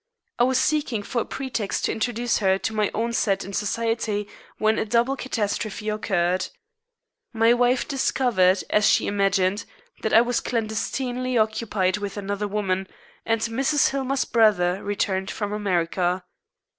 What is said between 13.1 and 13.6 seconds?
and